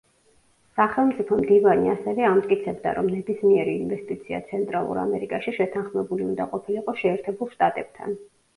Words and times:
სახელმწიფო 0.77 1.37
მდივანი 1.41 1.91
ასევე 1.91 2.25
ამტკიცებდა, 2.29 2.95
რომ 2.99 3.11
ნებისმიერი 3.17 3.77
ინვესტიცია 3.83 4.41
ცენტრალურ 4.49 5.03
ამერიკაში 5.05 5.55
შეთანხმებული 5.61 6.29
უნდა 6.33 6.51
ყოფილიყო 6.57 6.99
შეერთებულ 7.05 7.55
შტატებთან. 7.57 8.21